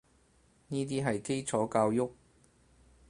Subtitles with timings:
[0.69, 2.11] 呢啲係基礎教育